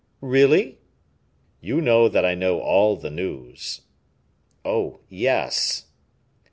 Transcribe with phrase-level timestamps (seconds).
[0.23, 0.79] "Really?"
[1.59, 3.81] "You know that I know all the news?"
[4.65, 5.85] "Oh, yes!"